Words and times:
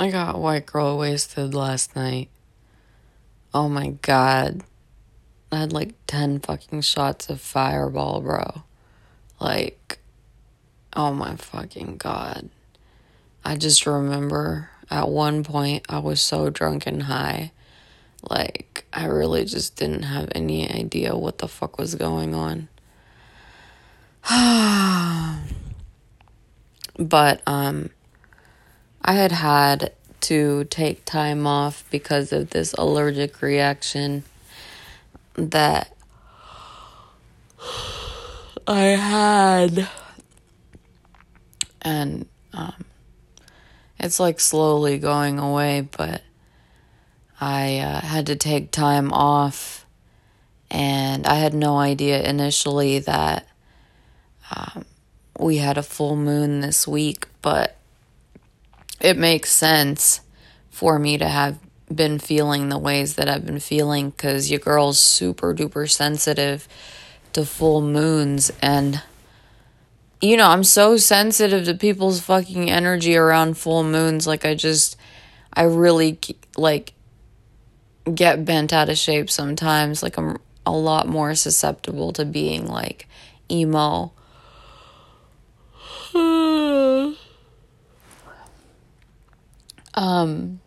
I 0.00 0.12
got 0.12 0.38
white 0.38 0.64
girl 0.64 0.96
wasted 0.96 1.54
last 1.54 1.96
night. 1.96 2.30
Oh 3.52 3.68
my 3.68 3.88
god. 4.00 4.62
I 5.50 5.58
had 5.58 5.72
like 5.72 5.94
10 6.06 6.38
fucking 6.38 6.82
shots 6.82 7.28
of 7.28 7.40
fireball, 7.40 8.20
bro. 8.20 8.62
Like, 9.40 9.98
oh 10.94 11.12
my 11.12 11.34
fucking 11.34 11.96
god. 11.96 12.48
I 13.44 13.56
just 13.56 13.86
remember 13.86 14.70
at 14.88 15.08
one 15.08 15.42
point 15.42 15.84
I 15.88 15.98
was 15.98 16.20
so 16.20 16.48
drunk 16.48 16.86
and 16.86 17.02
high. 17.02 17.50
Like, 18.30 18.86
I 18.92 19.06
really 19.06 19.46
just 19.46 19.74
didn't 19.74 20.04
have 20.04 20.28
any 20.32 20.70
idea 20.70 21.16
what 21.16 21.38
the 21.38 21.48
fuck 21.48 21.76
was 21.76 21.96
going 21.96 22.36
on. 22.36 22.68
but, 26.96 27.42
um, 27.48 27.90
I 29.08 29.12
had 29.12 29.32
had 29.32 29.92
to 30.20 30.64
take 30.64 31.06
time 31.06 31.46
off 31.46 31.82
because 31.90 32.30
of 32.30 32.50
this 32.50 32.74
allergic 32.74 33.40
reaction 33.40 34.22
that 35.34 35.96
I 38.66 38.82
had. 38.82 39.88
And 41.80 42.26
um, 42.52 42.84
it's 43.98 44.20
like 44.20 44.40
slowly 44.40 44.98
going 44.98 45.38
away, 45.38 45.88
but 45.90 46.20
I 47.40 47.78
uh, 47.78 48.02
had 48.02 48.26
to 48.26 48.36
take 48.36 48.70
time 48.72 49.10
off. 49.14 49.86
And 50.70 51.26
I 51.26 51.36
had 51.36 51.54
no 51.54 51.78
idea 51.78 52.22
initially 52.28 52.98
that 52.98 53.48
um, 54.54 54.84
we 55.38 55.56
had 55.56 55.78
a 55.78 55.82
full 55.82 56.14
moon 56.14 56.60
this 56.60 56.86
week, 56.86 57.26
but 57.40 57.77
it 59.00 59.16
makes 59.16 59.50
sense 59.50 60.20
for 60.70 60.98
me 60.98 61.18
to 61.18 61.28
have 61.28 61.58
been 61.92 62.18
feeling 62.18 62.68
the 62.68 62.78
ways 62.78 63.14
that 63.14 63.28
I've 63.28 63.46
been 63.46 63.60
feeling 63.60 64.10
because 64.10 64.50
your 64.50 64.60
girl's 64.60 64.98
super 64.98 65.54
duper 65.54 65.90
sensitive 65.90 66.68
to 67.32 67.44
full 67.44 67.80
moons. 67.80 68.52
And, 68.60 69.02
you 70.20 70.36
know, 70.36 70.48
I'm 70.48 70.64
so 70.64 70.96
sensitive 70.96 71.64
to 71.64 71.74
people's 71.74 72.20
fucking 72.20 72.70
energy 72.70 73.16
around 73.16 73.56
full 73.56 73.82
moons. 73.82 74.26
Like, 74.26 74.44
I 74.44 74.54
just, 74.54 74.96
I 75.52 75.62
really, 75.62 76.18
like, 76.56 76.92
get 78.14 78.44
bent 78.44 78.72
out 78.72 78.88
of 78.88 78.98
shape 78.98 79.30
sometimes. 79.30 80.02
Like, 80.02 80.18
I'm 80.18 80.38
a 80.66 80.72
lot 80.72 81.08
more 81.08 81.34
susceptible 81.34 82.12
to 82.14 82.24
being, 82.24 82.66
like, 82.66 83.08
emo. 83.50 84.12
Um, 89.98 90.60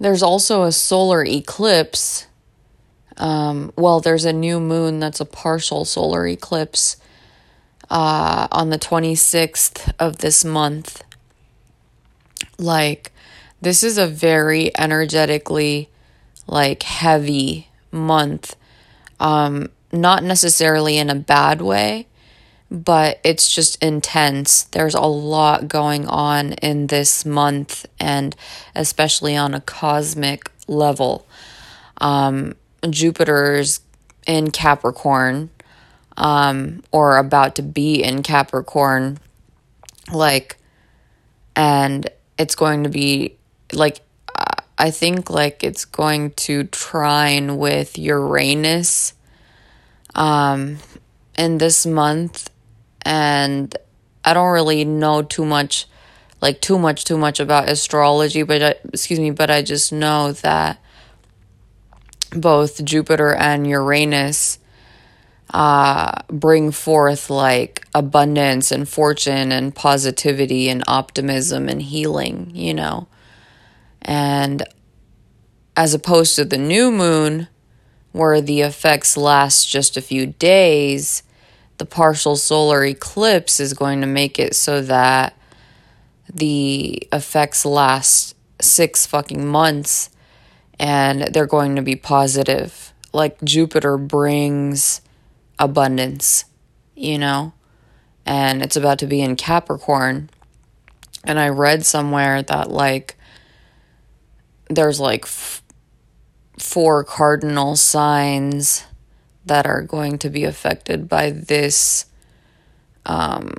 there's 0.00 0.24
also 0.24 0.64
a 0.64 0.72
solar 0.72 1.24
eclipse. 1.24 2.26
Um, 3.16 3.72
well, 3.76 4.00
there's 4.00 4.24
a 4.24 4.32
new 4.32 4.58
moon 4.58 4.98
that's 4.98 5.20
a 5.20 5.24
partial 5.24 5.84
solar 5.84 6.26
eclipse 6.26 6.96
uh, 7.90 8.48
on 8.50 8.70
the 8.70 8.78
26th 8.78 9.92
of 10.00 10.18
this 10.18 10.44
month. 10.44 11.04
Like, 12.58 13.12
this 13.60 13.84
is 13.84 13.96
a 13.96 14.08
very 14.08 14.76
energetically, 14.76 15.90
like, 16.48 16.82
heavy 16.82 17.68
month. 17.92 18.56
Um, 19.20 19.68
not 19.92 20.24
necessarily 20.24 20.98
in 20.98 21.08
a 21.08 21.14
bad 21.14 21.60
way, 21.60 22.08
but 22.70 23.18
it's 23.24 23.50
just 23.50 23.82
intense. 23.82 24.64
There's 24.64 24.94
a 24.94 25.00
lot 25.00 25.68
going 25.68 26.06
on 26.06 26.52
in 26.54 26.86
this 26.86 27.24
month, 27.26 27.86
and 27.98 28.36
especially 28.74 29.36
on 29.36 29.54
a 29.54 29.60
cosmic 29.60 30.50
level. 30.68 31.26
Um, 32.00 32.54
Jupiter's 32.88 33.80
in 34.26 34.52
Capricorn, 34.52 35.50
um, 36.16 36.82
or 36.92 37.16
about 37.16 37.56
to 37.56 37.62
be 37.62 38.02
in 38.02 38.22
Capricorn, 38.22 39.18
like, 40.12 40.56
and 41.56 42.08
it's 42.38 42.54
going 42.54 42.84
to 42.84 42.88
be 42.88 43.36
like, 43.72 44.00
I 44.78 44.90
think 44.90 45.28
like 45.28 45.62
it's 45.62 45.84
going 45.84 46.30
to 46.32 46.64
trine 46.64 47.58
with 47.58 47.98
Uranus 47.98 49.14
um 50.16 50.78
in 51.38 51.58
this 51.58 51.86
month 51.86 52.50
and 53.02 53.74
I 54.24 54.34
don't 54.34 54.52
really 54.52 54.84
know 54.84 55.22
too 55.22 55.44
much, 55.44 55.86
like 56.40 56.60
too 56.60 56.78
much, 56.78 57.04
too 57.04 57.18
much 57.18 57.40
about 57.40 57.68
astrology, 57.68 58.42
but 58.42 58.62
I, 58.62 58.74
excuse 58.92 59.18
me, 59.18 59.30
but 59.30 59.50
I 59.50 59.62
just 59.62 59.92
know 59.92 60.32
that 60.32 60.78
both 62.32 62.84
Jupiter 62.84 63.34
and 63.34 63.66
Uranus 63.66 64.58
uh, 65.52 66.22
bring 66.28 66.70
forth 66.70 67.28
like 67.28 67.86
abundance 67.94 68.70
and 68.70 68.88
fortune 68.88 69.50
and 69.50 69.74
positivity 69.74 70.68
and 70.68 70.84
optimism 70.86 71.68
and 71.68 71.82
healing, 71.82 72.52
you 72.54 72.74
know. 72.74 73.08
And 74.02 74.62
as 75.76 75.94
opposed 75.94 76.36
to 76.36 76.44
the 76.44 76.58
new 76.58 76.90
moon, 76.90 77.48
where 78.12 78.40
the 78.40 78.60
effects 78.60 79.16
last 79.16 79.68
just 79.68 79.96
a 79.96 80.02
few 80.02 80.26
days, 80.26 81.22
the 81.80 81.86
partial 81.86 82.36
solar 82.36 82.84
eclipse 82.84 83.58
is 83.58 83.72
going 83.72 84.02
to 84.02 84.06
make 84.06 84.38
it 84.38 84.54
so 84.54 84.82
that 84.82 85.34
the 86.30 87.08
effects 87.10 87.64
last 87.64 88.36
six 88.60 89.06
fucking 89.06 89.46
months 89.46 90.10
and 90.78 91.22
they're 91.32 91.46
going 91.46 91.76
to 91.76 91.82
be 91.82 91.96
positive. 91.96 92.92
Like 93.14 93.42
Jupiter 93.42 93.96
brings 93.96 95.00
abundance, 95.58 96.44
you 96.94 97.16
know? 97.16 97.54
And 98.26 98.60
it's 98.60 98.76
about 98.76 98.98
to 98.98 99.06
be 99.06 99.22
in 99.22 99.34
Capricorn. 99.34 100.28
And 101.24 101.40
I 101.40 101.48
read 101.48 101.86
somewhere 101.86 102.42
that, 102.42 102.70
like, 102.70 103.16
there's 104.68 105.00
like 105.00 105.24
f- 105.24 105.62
four 106.58 107.04
cardinal 107.04 107.74
signs 107.74 108.84
that 109.46 109.66
are 109.66 109.82
going 109.82 110.18
to 110.18 110.30
be 110.30 110.44
affected 110.44 111.08
by 111.08 111.30
this 111.30 112.06
um, 113.06 113.54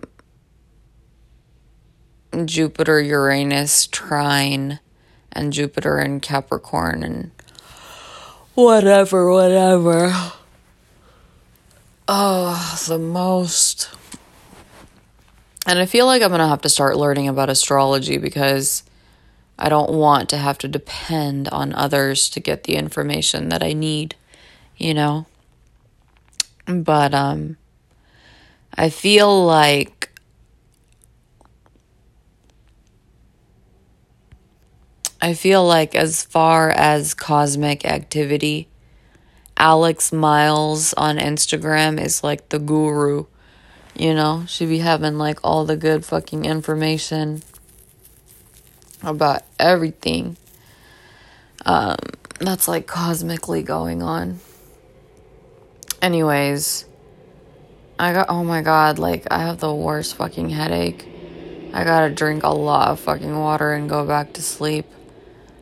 Jupiter 2.45 3.01
Uranus 3.01 3.87
trine 3.87 4.79
and 5.31 5.51
Jupiter 5.51 5.99
in 5.99 6.19
Capricorn 6.19 7.03
and 7.03 7.31
whatever, 8.53 9.31
whatever. 9.31 10.13
Oh, 12.07 12.83
the 12.87 12.99
most. 12.99 13.89
And 15.67 15.79
I 15.79 15.85
feel 15.85 16.05
like 16.05 16.21
I'm 16.21 16.29
going 16.29 16.39
to 16.39 16.47
have 16.47 16.61
to 16.61 16.69
start 16.69 16.97
learning 16.97 17.27
about 17.27 17.49
astrology 17.49 18.17
because 18.17 18.83
I 19.57 19.69
don't 19.69 19.91
want 19.91 20.27
to 20.29 20.37
have 20.37 20.57
to 20.59 20.67
depend 20.67 21.47
on 21.49 21.73
others 21.73 22.29
to 22.31 22.39
get 22.39 22.63
the 22.63 22.75
information 22.75 23.49
that 23.49 23.61
I 23.61 23.73
need, 23.73 24.15
you 24.75 24.93
know? 24.93 25.27
But 26.65 27.13
um 27.13 27.57
I 28.73 28.89
feel 28.89 29.45
like 29.45 30.01
I 35.21 35.35
feel 35.35 35.65
like 35.65 35.93
as 35.93 36.23
far 36.23 36.71
as 36.71 37.13
cosmic 37.13 37.85
activity, 37.85 38.67
Alex 39.55 40.11
Miles 40.11 40.93
on 40.93 41.17
Instagram 41.17 42.01
is 42.03 42.23
like 42.23 42.49
the 42.49 42.57
guru. 42.57 43.25
You 43.95 44.15
know, 44.15 44.45
she 44.47 44.65
be 44.65 44.79
having 44.79 45.19
like 45.19 45.39
all 45.43 45.65
the 45.65 45.77
good 45.77 46.05
fucking 46.05 46.45
information 46.45 47.43
about 49.03 49.43
everything. 49.59 50.37
Um, 51.65 51.97
that's 52.39 52.67
like 52.67 52.87
cosmically 52.87 53.61
going 53.61 54.01
on. 54.01 54.39
Anyways, 56.01 56.85
I 57.99 58.13
got, 58.13 58.27
oh 58.29 58.43
my 58.43 58.61
god, 58.61 58.97
like, 58.97 59.27
I 59.29 59.43
have 59.43 59.59
the 59.59 59.73
worst 59.73 60.15
fucking 60.15 60.49
headache. 60.49 61.07
I 61.73 61.83
gotta 61.83 62.13
drink 62.13 62.43
a 62.43 62.49
lot 62.49 62.89
of 62.89 62.99
fucking 62.99 63.37
water 63.37 63.73
and 63.73 63.87
go 63.87 64.05
back 64.05 64.33
to 64.33 64.41
sleep. 64.41 64.85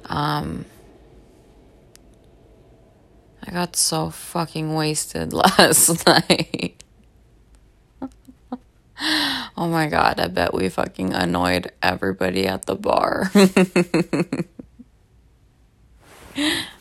Um, 0.05 0.65
I 3.45 3.51
got 3.51 3.75
so 3.75 4.09
fucking 4.09 4.73
wasted 4.73 5.33
last 5.33 6.07
night. 6.07 6.83
oh 9.57 9.67
my 9.67 9.87
god, 9.87 10.19
I 10.19 10.27
bet 10.27 10.53
we 10.53 10.69
fucking 10.69 11.13
annoyed 11.13 11.71
everybody 11.81 12.47
at 12.47 12.65
the 12.65 12.75
bar. 12.75 13.31